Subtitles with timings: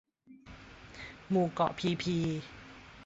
[1.29, 2.17] หมู่เกาะพีพี